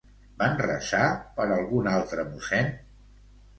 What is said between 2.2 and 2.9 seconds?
mossèn?